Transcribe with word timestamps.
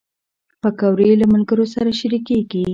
پکورې 0.61 1.09
له 1.21 1.25
ملګرو 1.33 1.65
سره 1.75 1.89
شریکېږي 1.99 2.63